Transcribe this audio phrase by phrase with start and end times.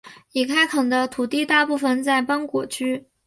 [0.31, 3.05] 已开垦的土地大部分在邦果区。